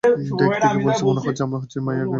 Day 0.03 0.51
থেকে 0.63 0.77
বলছি, 0.85 1.03
মনে 1.05 1.21
হচ্ছে 1.25 1.43
আমরা 1.43 1.57
হচ্ছি 1.59 1.77
মায়ামিগামী 1.79 1.99
রেড 2.01 2.05
আই। 2.05 2.09